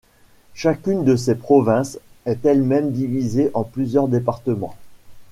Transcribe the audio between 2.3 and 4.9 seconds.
elle-même divisée en plusieurs départements.